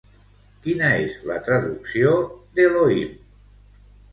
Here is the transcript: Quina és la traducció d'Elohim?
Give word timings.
Quina 0.63 0.87
és 1.01 1.17
la 1.31 1.37
traducció 1.49 2.15
d'Elohim? 2.57 3.17